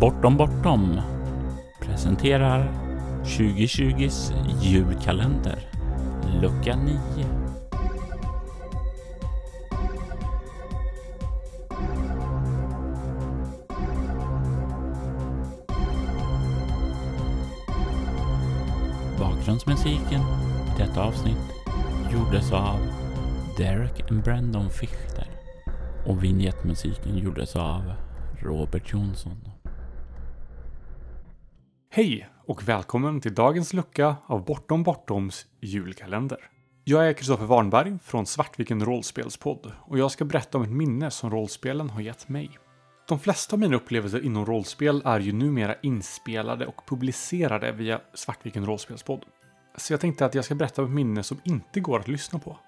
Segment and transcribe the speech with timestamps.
[0.00, 1.00] Bortom Bortom
[1.80, 2.72] presenterar
[3.24, 5.58] 2020s julkalender,
[6.42, 6.98] lucka 9.
[19.18, 21.36] Bakgrundsmusiken i detta avsnitt
[22.12, 22.78] gjordes av
[23.56, 25.26] Derek and Brandon Fichter
[26.06, 27.92] och vignettmusiken gjordes av
[28.42, 29.49] Robert Jonsson.
[31.92, 36.38] Hej och välkommen till dagens lucka av Bortom Bortoms julkalender.
[36.84, 41.30] Jag är Kristoffer Warnberg från Svartviken rollspelspodd och jag ska berätta om ett minne som
[41.30, 42.50] rollspelen har gett mig.
[43.08, 48.66] De flesta av mina upplevelser inom rollspel är ju numera inspelade och publicerade via Svartviken
[48.66, 49.24] rollspelspodd.
[49.76, 52.38] Så jag tänkte att jag ska berätta om ett minne som inte går att lyssna
[52.38, 52.58] på.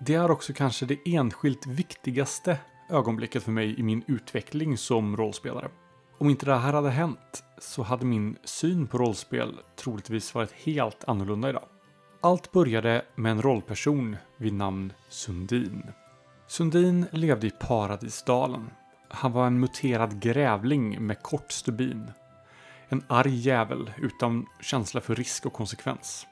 [0.00, 2.58] Det är också kanske det enskilt viktigaste
[2.90, 5.68] ögonblicket för mig i min utveckling som rollspelare.
[6.22, 11.04] Om inte det här hade hänt så hade min syn på rollspel troligtvis varit helt
[11.04, 11.64] annorlunda idag.
[12.20, 15.82] Allt började med en rollperson vid namn Sundin.
[16.46, 18.70] Sundin levde i Paradisdalen.
[19.08, 22.10] Han var en muterad grävling med kort stubin.
[22.88, 26.26] En arg jävel utan känsla för risk och konsekvens.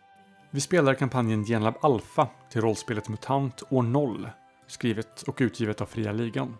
[0.50, 4.28] Vi spelar kampanjen Genlab Alpha till rollspelet MUTANT år 0,
[4.66, 6.56] skrivet och utgivet av Fria Ligan.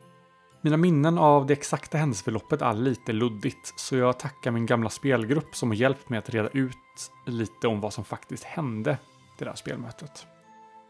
[0.62, 5.56] Mina minnen av det exakta händelseförloppet är lite luddigt, så jag tackar min gamla spelgrupp
[5.56, 6.76] som har hjälpt mig att reda ut
[7.26, 8.98] lite om vad som faktiskt hände
[9.38, 10.26] det där spelmötet.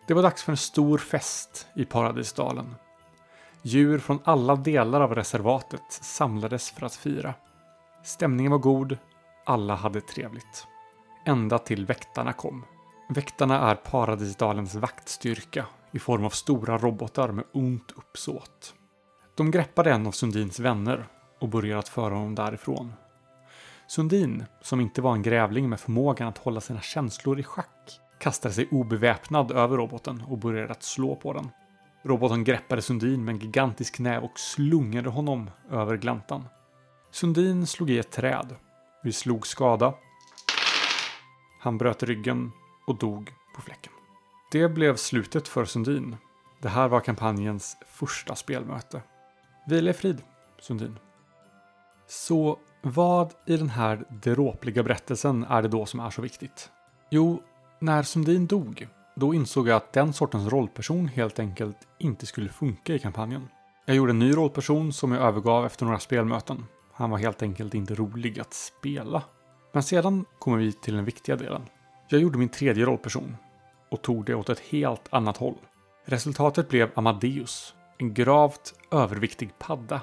[0.06, 2.74] Det var dags för en stor fest i Paradisdalen.
[3.62, 7.34] Djur från alla delar av reservatet samlades för att fira.
[8.04, 8.98] Stämningen var god,
[9.44, 10.66] alla hade trevligt.
[11.24, 12.64] Ända till väktarna kom.
[13.08, 18.74] Väktarna är Paradisdalens vaktstyrka i form av stora robotar med ont uppsåt.
[19.40, 21.06] De greppade en av Sundins vänner
[21.38, 22.92] och började att föra honom därifrån.
[23.86, 28.54] Sundin, som inte var en grävling med förmågan att hålla sina känslor i schack, kastade
[28.54, 31.48] sig obeväpnad över roboten och började att slå på den.
[32.04, 36.44] Roboten greppade Sundin med en gigantisk näv och slungade honom över gläntan.
[37.10, 38.56] Sundin slog i ett träd.
[39.02, 39.94] Vi slog skada.
[41.60, 42.52] Han bröt ryggen
[42.86, 43.92] och dog på fläcken.
[44.52, 46.16] Det blev slutet för Sundin.
[46.62, 49.02] Det här var kampanjens första spelmöte.
[49.64, 50.22] Vila i frid,
[50.60, 50.98] Sundin.
[52.06, 56.70] Så vad i den här dråpliga berättelsen är det då som är så viktigt?
[57.10, 57.42] Jo,
[57.78, 62.94] när Sundin dog, då insåg jag att den sortens rollperson helt enkelt inte skulle funka
[62.94, 63.48] i kampanjen.
[63.86, 66.64] Jag gjorde en ny rollperson som jag övergav efter några spelmöten.
[66.92, 69.22] Han var helt enkelt inte rolig att spela.
[69.72, 71.62] Men sedan kommer vi till den viktiga delen.
[72.08, 73.36] Jag gjorde min tredje rollperson
[73.90, 75.58] och tog det åt ett helt annat håll.
[76.04, 80.00] Resultatet blev Amadeus, en gravt överviktig padda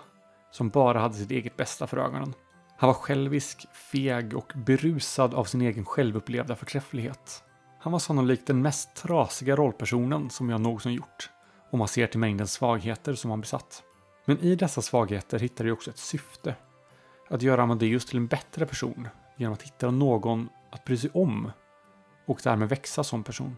[0.51, 2.33] som bara hade sitt eget bästa för ögonen.
[2.77, 7.43] Han var självisk, feg och berusad av sin egen självupplevda förträfflighet.
[7.79, 11.29] Han var sannolikt den mest trasiga rollpersonen som jag någonsin gjort,
[11.71, 13.83] om man ser till mängden svagheter som han besatt.
[14.25, 16.55] Men i dessa svagheter hittade jag också ett syfte.
[17.29, 21.51] Att göra Amadeus till en bättre person genom att hitta någon att bry sig om
[22.25, 23.57] och därmed växa som person.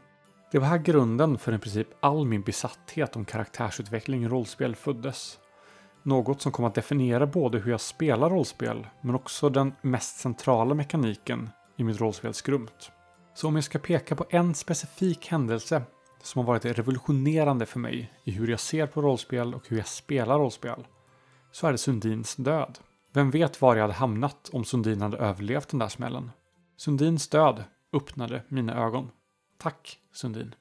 [0.51, 5.39] Det var här grunden för i princip all min besatthet om karaktärsutveckling i rollspel föddes.
[6.03, 10.73] Något som kom att definiera både hur jag spelar rollspel, men också den mest centrala
[10.75, 12.91] mekaniken i mitt rollspelsgrumt.
[13.33, 15.81] Så om jag ska peka på en specifik händelse
[16.23, 19.87] som har varit revolutionerande för mig i hur jag ser på rollspel och hur jag
[19.87, 20.87] spelar rollspel,
[21.51, 22.79] så är det Sundins död.
[23.13, 26.31] Vem vet var jag hade hamnat om Sundin hade överlevt den där smällen?
[26.77, 29.11] Sundins död öppnade mina ögon.
[29.59, 30.55] Tack Sundin.